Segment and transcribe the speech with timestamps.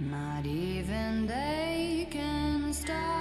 [0.00, 3.19] Not even they can stop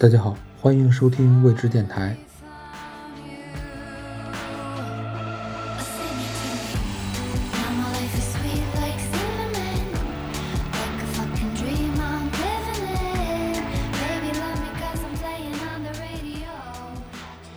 [0.00, 2.16] 大家好，欢迎收听未知电台。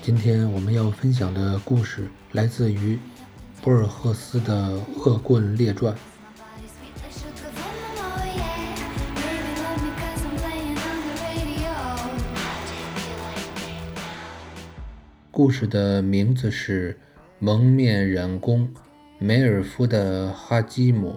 [0.01, 2.99] 今天我们要分享的故事来自于
[3.61, 5.93] 博尔赫斯的《恶棍列传》。
[15.43, 16.93] 故事的名字是
[17.37, 18.73] 《蒙面染工
[19.19, 21.09] 梅尔夫的哈基姆》，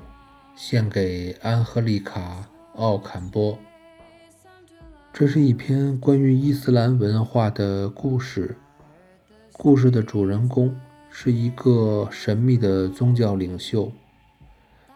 [0.57, 2.45] 献给安赫丽卡·
[2.77, 3.57] 奥坎波。
[5.13, 8.57] 这是一篇关于伊斯兰文化的故事。
[9.53, 10.75] 故事的主人公
[11.09, 13.93] 是一个神秘的宗教领袖，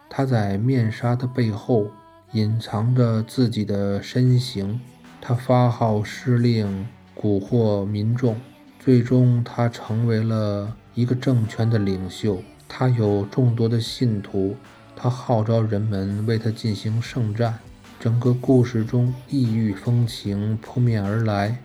[0.09, 1.87] 他在面纱的背后
[2.33, 4.77] 隐藏着自己的身形。
[5.21, 6.85] 他发号施令，
[7.15, 8.35] 蛊惑民众，
[8.83, 12.41] 最终他成为了一个政权的领袖。
[12.67, 14.55] 他有众多的信徒，
[14.95, 17.59] 他号召人们为他进行圣战。
[17.99, 21.55] 整个故事中，异域风情扑面而来。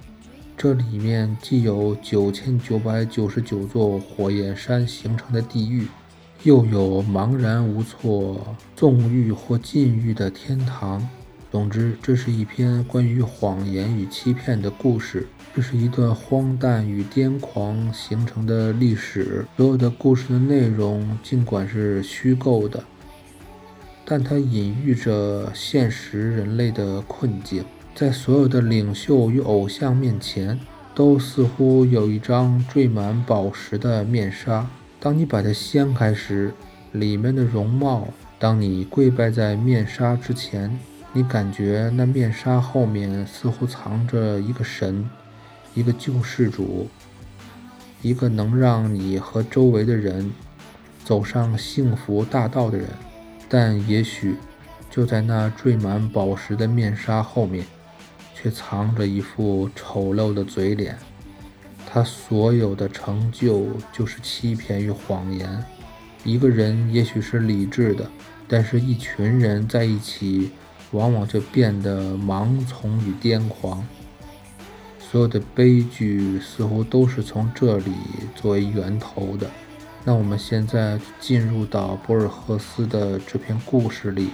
[0.59, 5.87] 这里面既有九千九百九十九座火焰山形成的地狱，
[6.43, 11.09] 又有茫然无措、纵欲或禁欲的天堂。
[11.51, 15.27] 总之，这是一篇关于谎言与欺骗的故事。
[15.57, 19.47] 这是一段荒诞与癫狂形成的历史。
[19.57, 22.85] 所有的故事的内容尽管是虚构的，
[24.05, 27.65] 但它隐喻着现实人类的困境。
[27.95, 30.61] 在所有的领袖与偶像面前，
[30.95, 34.69] 都似乎有一张缀满宝石的面纱。
[35.01, 36.53] 当你把它掀开时，
[36.93, 40.79] 里面的容貌；当你跪拜在面纱之前，
[41.15, 45.09] 你感觉那面纱后面似乎藏着一个神，
[45.77, 46.89] 一个救世主，
[48.01, 50.33] 一个能让你和周围的人
[51.05, 52.89] 走上幸福大道的人。
[53.47, 54.37] 但也许
[54.91, 57.65] 就在那缀满宝石的面纱后面，
[58.35, 60.99] 却藏着一副丑陋的嘴脸。
[61.87, 65.63] 他所有的成就就是欺骗与谎言。
[66.25, 68.11] 一个人也许是理智的，
[68.49, 70.51] 但是一群人在一起，
[70.93, 73.87] 往往就变得盲从与癫狂。
[75.09, 77.93] 所有的悲剧似乎都是从这里
[78.35, 79.49] 作为源头的。
[80.05, 84.31] 那我们现在进入到博尔赫斯的这篇故事里。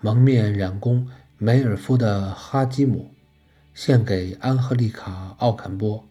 [0.00, 3.14] 蒙面染工梅尔夫的哈基姆，
[3.72, 6.04] 献给安赫丽卡·奥坎波。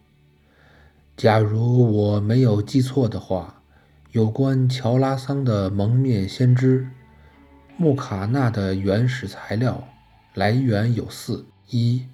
[1.22, 3.62] 假如我没有记错的话，
[4.10, 6.88] 有关乔拉桑的蒙面先知
[7.76, 9.86] 穆卡纳的原始材料
[10.34, 12.04] 来源有四：一、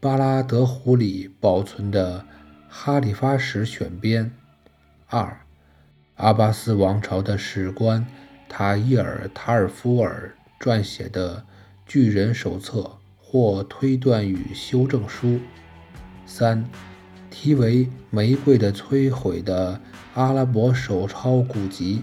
[0.00, 2.20] 巴拉德湖里保存的
[2.68, 4.26] 《哈里发史选编》；
[5.06, 5.40] 二、
[6.16, 8.06] 阿巴斯王朝的史官
[8.50, 11.36] 塔伊尔·塔尔夫尔撰写的
[11.86, 12.80] 《巨人手册》
[13.16, 15.38] 或推断与修正书；
[16.26, 16.68] 三、
[17.40, 19.80] 题为《玫瑰的摧毁》的
[20.14, 22.02] 阿拉伯手抄古籍，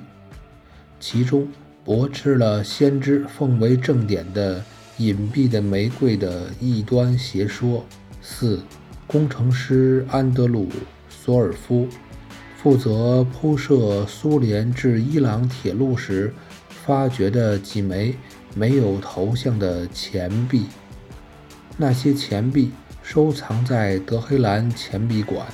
[0.97, 1.45] 其中
[1.83, 4.63] 驳斥了先知奉为正典的
[4.95, 7.83] 隐蔽的玫瑰的异端邪说；
[8.21, 8.63] 四、
[9.05, 10.67] 工程师安德鲁·
[11.09, 11.85] 索尔夫。
[12.55, 16.33] 负责铺设苏联至伊朗铁路时
[16.69, 18.15] 发掘的几枚
[18.55, 20.67] 没有头像的钱币。
[21.75, 22.71] 那些钱币
[23.07, 25.45] 收藏在德黑兰钱币馆，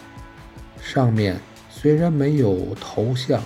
[0.81, 1.35] 上面
[1.69, 3.43] 虽然没有头像，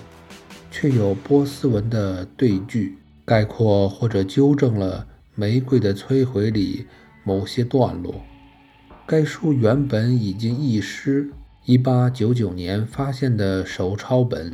[0.69, 6.85] 却有波斯文的对句，概括或者纠正了《玫瑰的摧毁》里
[7.23, 8.23] 某些段落。
[9.07, 11.31] 该书原本已经遗失。
[11.65, 14.53] 1899年发现的手抄本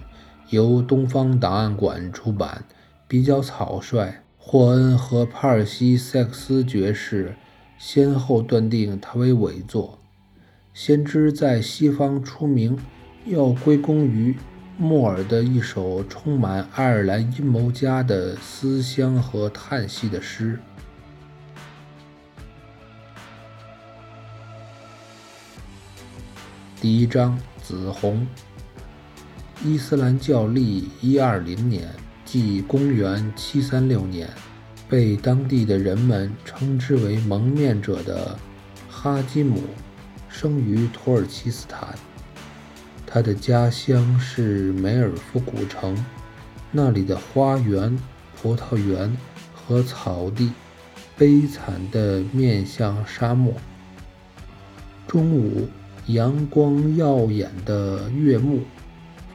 [0.49, 2.63] 由东方档案馆出版，
[3.05, 4.21] 比较草率。
[4.37, 7.35] 霍恩和帕尔西塞克斯爵士
[7.83, 9.97] 先后断定它为伪作。
[10.71, 12.77] 先知在西方出名，
[13.25, 14.37] 要归功于
[14.77, 20.59] 莫尔的一首充满爱尔兰阴谋家的思乡和叹息的诗。
[26.79, 28.27] 第一章：紫红。
[29.65, 31.89] 伊斯兰教历一二零年，
[32.23, 34.29] 即公元七三六年，
[34.91, 38.37] 被当地的人们称之为“蒙面者”的
[38.89, 39.61] 哈基姆，
[40.27, 41.97] 生于土耳其斯坦。
[43.07, 45.95] 他的家乡是梅尔夫古城，
[46.73, 47.97] 那里的花园、
[48.35, 49.17] 葡萄园
[49.55, 50.51] 和草地，
[51.17, 53.53] 悲惨地面向沙漠。
[55.07, 55.69] 中午。
[56.07, 58.61] 阳光耀眼的月暮，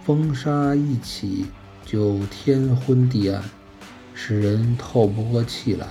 [0.04, 1.46] 风沙一起
[1.86, 3.42] 就天昏地暗，
[4.18, 5.86] 使人透不过气来。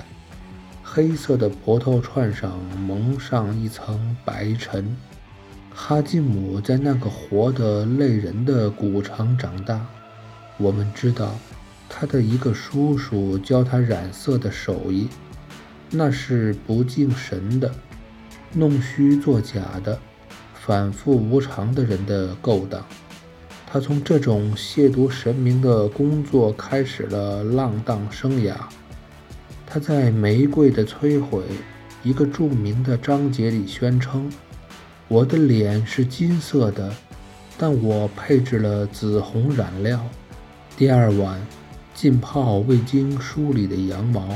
[0.81, 4.97] 黑色的葡萄串上蒙上一层白尘。
[5.71, 9.85] 哈基姆在那个活得累人的古城长大。
[10.57, 11.35] 我们知道，
[11.87, 15.07] 他的一个叔叔教他染色的手艺，
[15.91, 17.71] 那是不敬神的，
[18.53, 19.99] 弄虚作假的。
[20.53, 22.83] 反复无常的人的勾当，
[23.67, 28.53] 他从这种亵渎神明的工作开始了浪荡生涯。
[29.65, 31.39] 他在《玫瑰的摧毁》
[32.03, 34.31] 一个著名的章节里宣称
[35.09, 36.93] ：“我的脸是金色的，
[37.57, 39.99] 但我配置了紫红染料。”
[40.77, 41.45] 第二碗
[41.93, 44.35] 浸泡未经梳理的羊毛，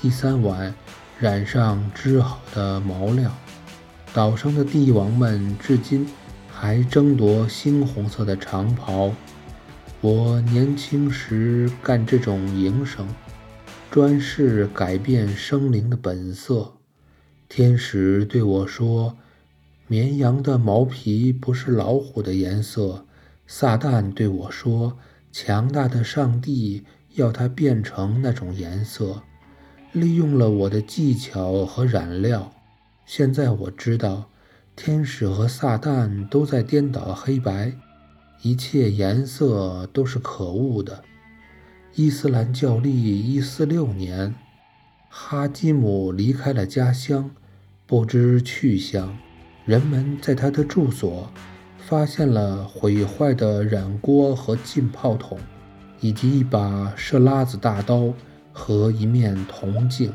[0.00, 0.72] 第三碗
[1.18, 3.30] 染上织好的毛料。
[4.14, 6.06] 岛上的帝王们至今
[6.62, 9.12] 还争夺猩红色的长袍。
[10.00, 13.04] 我年轻时干这种营生，
[13.90, 16.74] 专是改变生灵的本色。
[17.48, 19.16] 天使对我说
[19.88, 23.06] ：“绵羊的毛皮不是老虎的颜色。”
[23.48, 24.96] 撒旦对我说
[25.32, 29.20] ：“强大的上帝要它变成那种颜色，
[29.90, 32.52] 利用了我的技巧和染料。”
[33.04, 34.30] 现在我知道，
[34.74, 37.72] 天使和撒旦都在颠倒黑白，
[38.40, 41.04] 一切颜色都是可恶的。
[41.94, 44.34] 伊斯兰教历一四六年，
[45.10, 47.30] 哈基姆离开了家乡，
[47.86, 49.16] 不知去向。
[49.66, 51.30] 人们在他的住所
[51.78, 55.38] 发现了毁坏的染锅和浸泡桶，
[56.00, 58.12] 以及一把设拉子大刀
[58.52, 60.12] 和一面铜镜。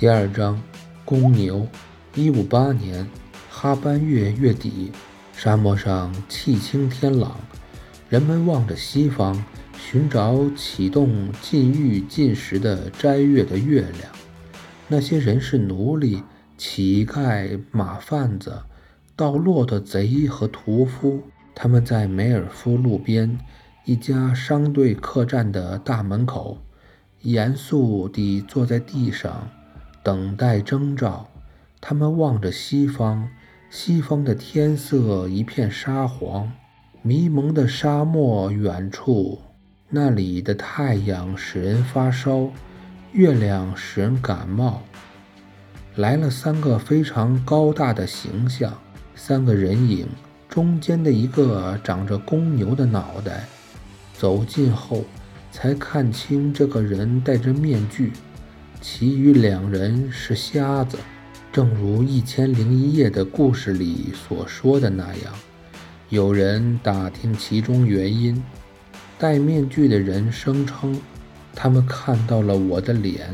[0.00, 0.58] 第二章，
[1.04, 1.68] 公牛。
[2.14, 3.06] 一五八年，
[3.50, 4.90] 哈班月月底，
[5.34, 7.38] 沙漠上气清天朗，
[8.08, 9.44] 人们望着西方，
[9.76, 14.10] 寻找启动禁欲禁食的斋月的月亮。
[14.88, 16.22] 那些人是奴隶、
[16.56, 18.58] 乞丐、马贩子、
[19.14, 21.20] 盗骆驼贼和屠夫。
[21.54, 23.38] 他们在梅尔夫路边
[23.84, 26.56] 一家商队客栈的大门口，
[27.20, 29.46] 严肃地坐在地上。
[30.02, 31.28] 等待征兆，
[31.80, 33.28] 他们望着西方，
[33.68, 36.50] 西方的天色一片沙黄，
[37.02, 39.38] 迷蒙的沙漠远处，
[39.90, 42.50] 那里的太阳使人发烧，
[43.12, 44.82] 月亮使人感冒。
[45.96, 48.72] 来了三个非常高大的形象，
[49.14, 50.08] 三个人影，
[50.48, 53.44] 中间的一个长着公牛的脑袋。
[54.14, 55.04] 走近后，
[55.52, 58.12] 才看清这个人戴着面具。
[58.82, 60.96] 其余两人是瞎子，
[61.52, 65.34] 正如《一千零一夜》的故事里所说的那样。
[66.08, 68.42] 有人打听其中原因，
[69.18, 70.98] 戴面具的人声称，
[71.54, 73.30] 他们看到了我的脸，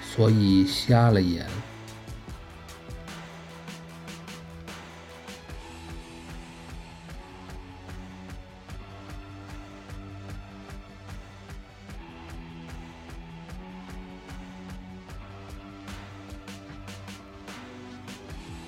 [0.00, 1.44] 所以瞎了眼。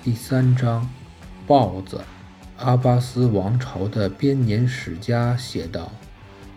[0.07, 0.89] 第三章，
[1.45, 1.99] 豹子。
[2.59, 5.91] 阿巴斯王朝的编年史家写道：“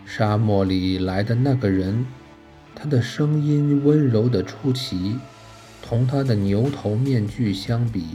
[0.07, 2.05] 沙漠里来的那个人，
[2.73, 5.19] 他的声音温柔的出奇，
[5.81, 8.05] 同他的牛头面具相比，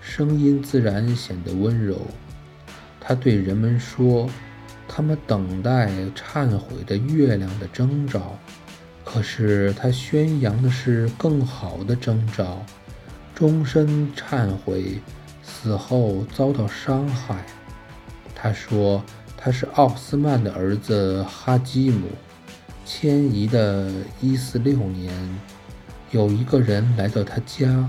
[0.00, 2.08] 声音自然显得温柔。
[2.98, 4.28] 他对人们说，
[4.88, 8.36] 他们等待忏悔的月亮的征兆，
[9.04, 12.66] 可是他宣扬的是更好的征兆。”
[13.34, 15.00] 终身忏悔，
[15.42, 17.44] 死后遭到伤害。
[18.34, 19.02] 他说，
[19.36, 22.08] 他是奥斯曼的儿子哈基姆。
[22.86, 25.10] 迁移的一四六年，
[26.10, 27.88] 有一个人来到他家，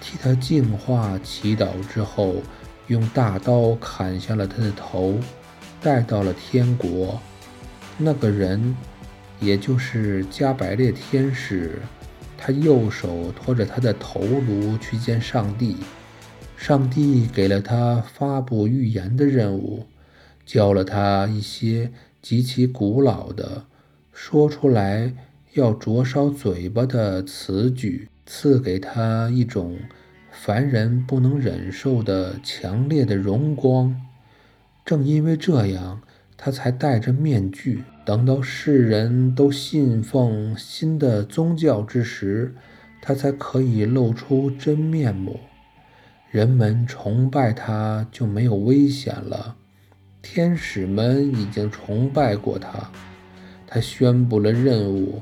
[0.00, 2.36] 替他净化、祈祷之后，
[2.86, 5.18] 用大刀砍下了他的头，
[5.82, 7.20] 带到了天国。
[7.96, 8.76] 那个人，
[9.40, 11.82] 也就是加百列天使，
[12.38, 15.76] 他右手托着他的头颅去见上帝。
[16.56, 19.84] 上帝给了他发布预言的任务。
[20.46, 21.92] 教了他一些
[22.22, 23.66] 极其古老的、
[24.14, 25.12] 说出来
[25.52, 29.78] 要灼烧嘴巴的词句，赐给他一种
[30.32, 33.94] 凡人不能忍受的强烈的荣光。
[34.86, 36.00] 正因为这样，
[36.38, 37.82] 他才戴着面具。
[38.06, 42.54] 等到世人都信奉新的宗教之时，
[43.02, 45.38] 他才可以露出真面目。
[46.30, 49.56] 人们崇拜他，就没有危险了。
[50.22, 52.90] 天使们已经崇拜过他，
[53.66, 55.20] 他宣布了任务。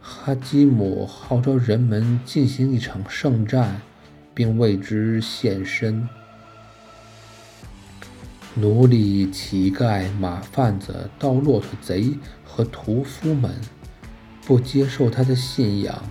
[0.00, 3.80] 哈基姆号召人们进行一场圣战，
[4.34, 6.08] 并为之献身。
[8.58, 13.54] 奴隶、乞丐、马贩子、盗骆驼贼和屠夫们
[14.46, 16.02] 不接受他的信仰，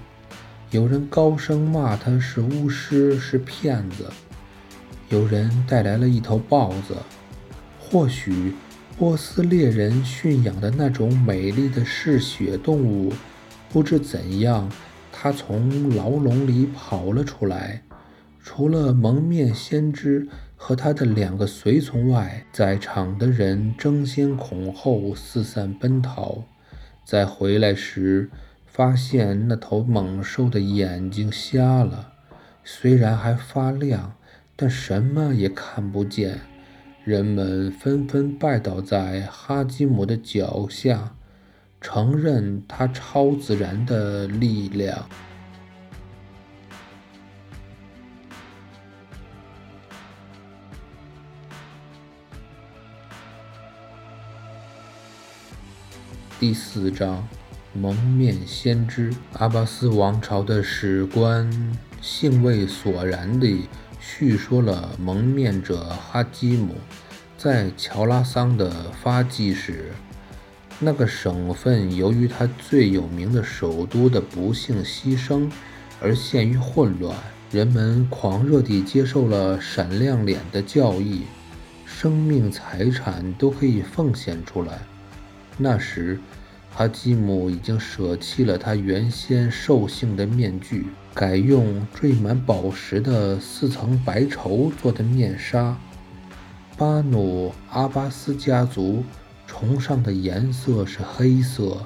[0.69, 4.11] 有人高声骂他是巫师，是骗子。
[5.09, 6.95] 有人带来了一头豹子。
[7.79, 8.53] 或许
[8.95, 13.11] 波斯猎人驯养的那种美丽的嗜血动物，
[13.71, 14.71] 不知怎样，
[15.11, 17.81] 它从牢笼里跑了出来。
[18.43, 20.27] 除了蒙面先知
[20.67, 26.43] 和他的两个随从外，在场的人争先恐后四散奔逃。
[27.03, 28.31] 在回来时，
[28.65, 32.13] 发现那头猛兽的眼睛瞎了，
[32.63, 34.15] 虽然还发亮，
[34.55, 36.39] 但什么也看不见。
[37.03, 41.13] 人们纷纷拜倒在哈基姆的脚下，
[41.79, 45.07] 承认他超自然的力量。
[56.37, 57.25] 第四章：
[57.71, 59.13] 蒙面先知。
[59.33, 61.49] 阿巴斯王朝的史官
[62.01, 63.69] 兴味索然地。
[64.01, 66.75] 叙说了蒙面者哈基姆
[67.37, 69.93] 在乔拉桑的发迹史。
[70.77, 75.49] 那个省份由于他最有名的首都的不幸牺牲
[76.01, 77.15] 而陷于混乱，
[77.49, 81.21] 人们狂热地接受了闪亮脸的教义，
[81.85, 84.81] 生命财产都可以奉献出来。
[85.57, 86.19] 那时。
[86.77, 95.77] 哈基姆已经舍弃了他原先兽性的面具，改用缀满宝石的四层白绸做的面纱。
[96.75, 99.05] 巴努阿巴斯家族
[99.47, 101.85] 崇尚的颜色是黑色，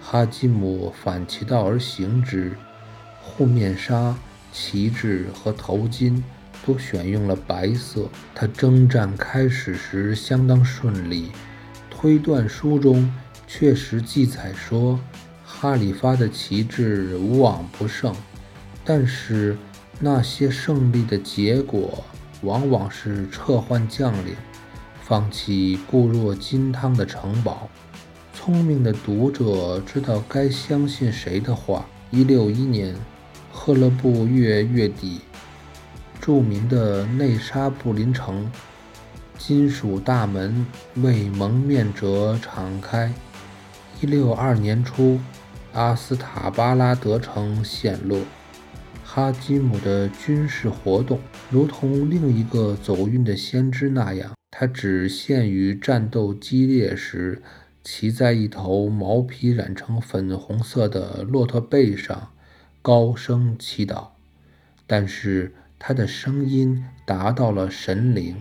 [0.00, 2.56] 哈基姆反其道而行之，
[3.22, 4.16] 护面纱、
[4.50, 6.20] 旗帜和头巾
[6.66, 8.08] 都选用了白色。
[8.34, 11.30] 他征战开始时相当顺利，
[12.00, 13.12] 推断书中。
[13.48, 15.00] 确实记载说，
[15.44, 18.14] 哈里发的旗帜无往不胜，
[18.84, 19.56] 但是
[19.98, 22.04] 那些胜利的结果
[22.42, 24.36] 往往是撤换将领，
[25.02, 27.68] 放弃固若金汤的城堡。
[28.32, 31.84] 聪明的读者知道该相信谁的话。
[32.12, 32.94] 一六一年，
[33.50, 35.22] 赫勒布月月底，
[36.20, 38.48] 著名的内沙布林城
[39.38, 40.66] 金属大门
[40.96, 43.14] 为蒙面者敞开。
[44.00, 45.18] 一六二年初，
[45.72, 48.20] 阿斯塔巴拉德城陷落。
[49.04, 51.18] 哈基姆的军事活动
[51.50, 57.40] 如同另一个走运的先知那样，他只限于战斗激烈时，
[57.82, 62.30] 骑在一头毛皮染成粉红色的骆驼背上，
[62.82, 64.08] 高声祈祷。
[64.86, 68.36] 但是他的声音达到了神灵，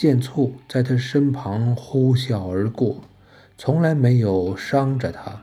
[0.00, 3.02] 剑簇在他身旁呼啸而过。
[3.58, 5.42] 从来没有伤着他，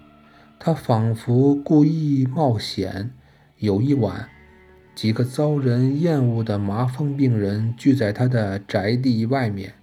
[0.58, 3.12] 他仿佛故意冒险。
[3.60, 4.28] 有一晚，
[4.96, 9.76] 几个遭人厌恶的麻风病人聚在他的宅地外面，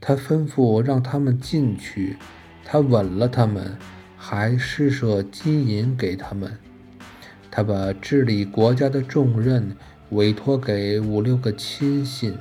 [0.00, 2.16] 他吩咐让他们进去。
[2.64, 3.76] 他吻了他们，
[4.16, 6.56] 还施舍金银给他们。
[7.50, 9.76] 他把治理国家的重任
[10.08, 12.34] 委托给五六个亲信，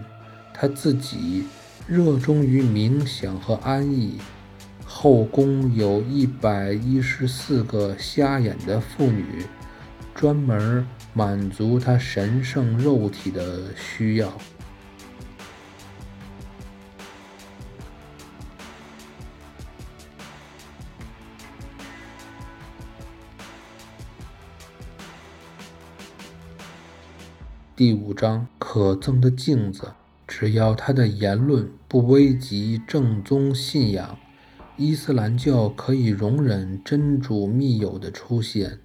[0.53, 1.43] 他自己
[1.87, 4.17] 热衷于冥想和安逸。
[4.87, 9.45] 后宫有一百一十四个瞎眼的妇女，
[10.15, 14.33] 专门满足他神圣肉体的需要。
[27.75, 29.91] 第五章可憎的镜子。
[30.27, 34.17] 只要他的言论不危及正宗信仰，
[34.75, 38.79] 伊斯兰教可以容忍真主密友的出现，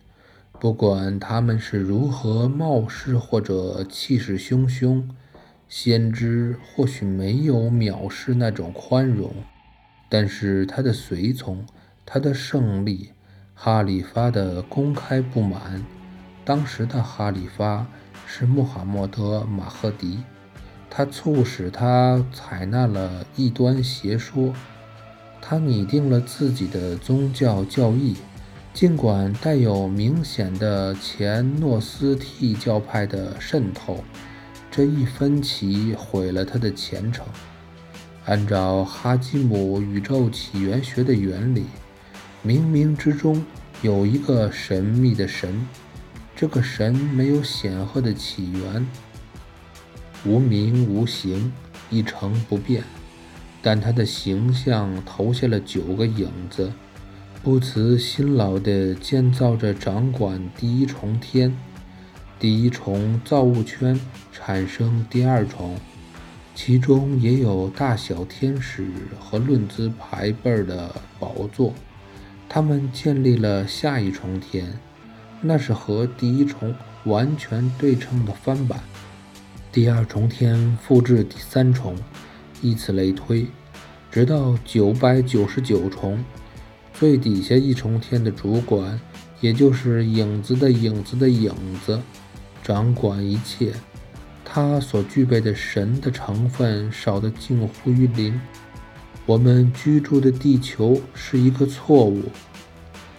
[0.61, 5.09] 不管他们是如何冒失或者气势汹汹。
[5.69, 9.33] 先知或许没有藐视那种宽容，
[10.09, 11.65] 但是他的随从，
[12.05, 13.13] 他的胜利，
[13.55, 15.87] 哈里发的公开不满。
[16.45, 17.87] 当时的哈里发
[18.27, 20.19] 是穆罕默德·马赫迪。
[20.91, 24.53] 他促使他采纳了异端邪说，
[25.41, 28.17] 他拟定了自己的宗教教义，
[28.75, 34.03] 尽管带有明显的前诺斯替教派的渗透，
[34.69, 37.25] 这一分歧毁了他的前程。
[38.27, 41.65] 按照哈基姆宇宙起源学的原理，
[42.45, 43.45] 冥冥之中
[43.81, 45.67] 有一个神秘的神，
[46.37, 48.87] 这个神没有显赫的起源。
[50.25, 51.53] 无名无形，
[51.89, 52.85] 一成不变，
[53.63, 56.73] 但他的形象投下了九个影子，
[57.43, 61.57] 不辞辛劳地建造着掌管第一重天。
[62.39, 63.99] 第一重造物圈
[64.33, 65.77] 产生第二重，
[66.55, 68.87] 其中也有大小天使
[69.19, 71.75] 和论资排辈的宝座。
[72.49, 74.79] 他们建立了下一重天，
[75.41, 76.75] 那是和第一重
[77.05, 78.81] 完全对称的翻版。
[79.73, 81.95] 第二重天复制第三重，
[82.61, 83.47] 以此类推，
[84.11, 86.25] 直到九百九十九重。
[86.93, 89.01] 最底下一重天的主管，
[89.41, 91.55] 也就是影子的影子的影
[91.87, 92.01] 子，
[92.65, 93.73] 掌管一切。
[94.45, 98.41] 他所具备的神的成分少得近乎于零。
[99.25, 102.25] 我们居住的地球是一个错误，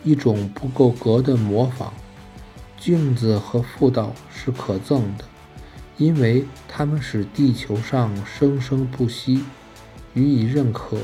[0.03, 1.93] 一种不够格的模仿。
[2.77, 5.23] 镜子和妇道是可憎的。
[6.01, 9.43] 因为他们使地球上生生不息，
[10.15, 10.97] 予以认可。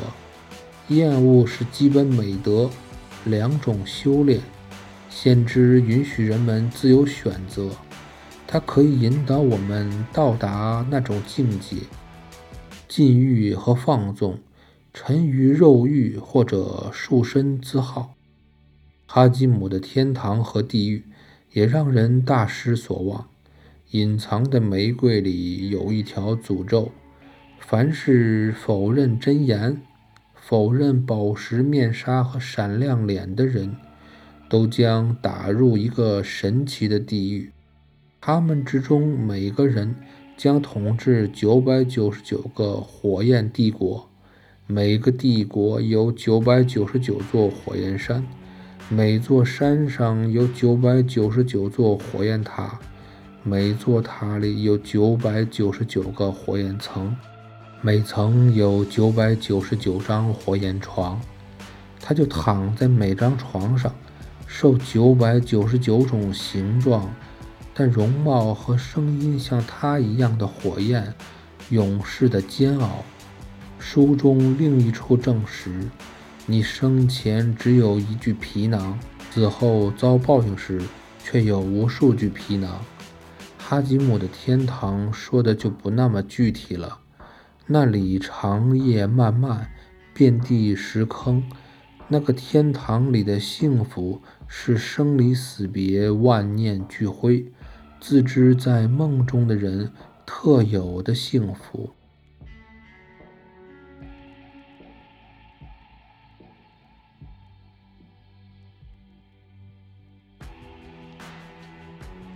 [0.88, 2.68] 厌恶是基本美德，
[3.24, 4.42] 两种修炼。
[5.08, 7.70] 先知允许人们自由选择，
[8.48, 11.78] 它可以引导我们到达那种境界。
[12.88, 14.40] 禁欲和放纵，
[14.96, 18.16] 沉于肉欲或者束身自好。
[19.06, 21.04] 哈基姆的天堂和地狱
[21.52, 23.28] 也让人大失所望。
[23.92, 26.92] 隐藏的玫瑰里有一条诅咒：
[27.58, 29.82] 凡是否认真言、
[30.36, 33.78] 否认宝石面纱和闪亮脸的人，
[34.50, 37.52] 都将打入一个神奇的地狱。
[38.20, 39.96] 他们之中每个人
[40.36, 44.10] 将统治九百九十九个火焰帝国，
[44.66, 48.26] 每个帝国有九百九十九座火焰山，
[48.90, 52.78] 每座山上有九百九十九座火焰塔。
[53.50, 57.16] 每座塔里有九百九十九个火焰层，
[57.82, 61.18] 每层有九百九十九张火焰床。
[62.02, 63.96] 他就躺在每张床上，
[64.46, 67.10] 受九百九十九种形状，
[67.74, 71.14] 但容貌和声音像他一样的火焰
[71.70, 73.02] 勇士的煎熬。
[73.80, 75.90] 书中另一处证实，
[76.46, 79.00] 你生前只有一具皮囊，
[79.32, 80.82] 死后遭报应时
[81.24, 82.84] 却有无数具皮囊。
[83.70, 87.00] 哈吉姆的天堂说的就不那么具体了，
[87.66, 89.70] 那里长夜漫漫，
[90.14, 91.44] 遍地石坑。
[92.08, 97.52] 那个天堂里的幸福是生离死别、万念俱灰，
[98.00, 99.92] 自知在梦中的人
[100.26, 101.90] 特有的幸福。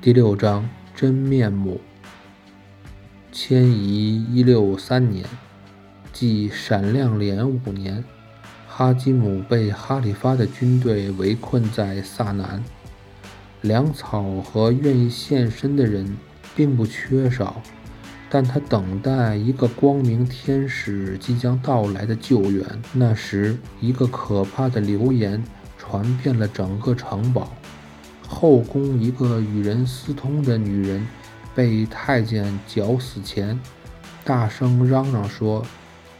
[0.01, 0.67] 第六章。
[0.95, 1.79] 真面目。
[3.31, 5.25] 迁移一六三年，
[6.11, 8.03] 即闪亮脸五年，
[8.67, 12.63] 哈基姆被哈里发的军队围困在萨南。
[13.61, 16.17] 粮草和愿意献身的人
[16.55, 17.61] 并不缺少，
[18.29, 22.65] 但他等待一个光明天使即将到来的救援。
[22.91, 25.43] 那时，一个可怕的流言
[25.77, 27.55] 传遍了整个城堡。
[28.33, 31.05] 后宫一个与人私通的女人，
[31.53, 33.59] 被太监绞死前，
[34.23, 35.63] 大声嚷嚷说：“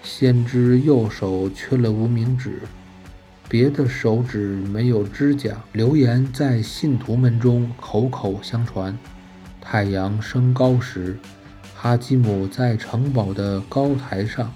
[0.03, 2.59] 先知右手缺了无名指，
[3.47, 8.95] 别的手指没有指甲。”流言在信徒们中口口相传。
[9.61, 11.17] 太阳升高时，
[11.73, 14.53] 哈基姆在城堡的高台上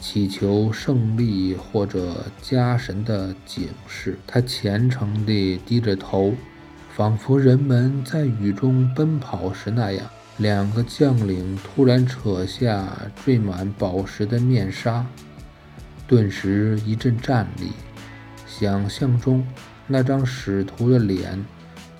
[0.00, 4.18] 祈求胜利或者家神的警示。
[4.26, 6.34] 他虔诚地低着头。
[6.96, 15.04] 仿佛人们在雨中奔跑时那样，两个将领突然扯下缀满宝石的面纱，
[16.06, 17.72] 顿时一阵战栗。
[18.46, 19.44] 想象中
[19.88, 21.44] 那张使徒的脸，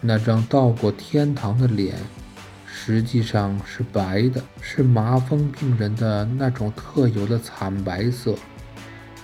[0.00, 1.96] 那张到过天堂的脸，
[2.64, 8.36] 实际上是白的，是麻风病人的那种特有的惨白色，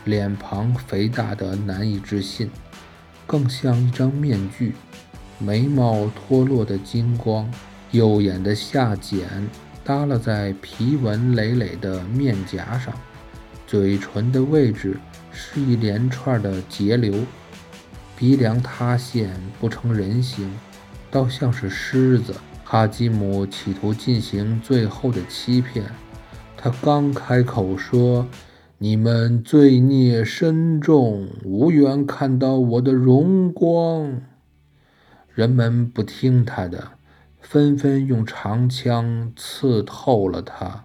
[0.03, 2.51] 脸庞肥大的难以置信，
[3.25, 4.75] 更像一张面具，
[5.41, 7.51] 眉毛脱落的金光。
[7.91, 9.25] 右眼的下睑
[9.85, 12.95] 耷拉在皮纹累累的面颊上，
[13.67, 14.97] 嘴唇的位置
[15.33, 17.13] 是一连串的截流，
[18.17, 20.49] 鼻梁塌陷不成人形，
[21.11, 22.33] 倒像是狮子。
[22.63, 25.85] 哈基姆企图进行最后的欺骗，
[26.57, 28.25] 他刚开口说
[28.79, 34.23] ：“你们罪孽深重，无缘看到我的荣光。”
[35.35, 37.01] 人们不听他的。
[37.41, 40.85] 纷纷用长枪刺透了他。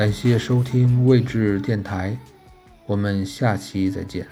[0.00, 2.16] 感谢收听位置电台，
[2.86, 4.26] 我们下期再见。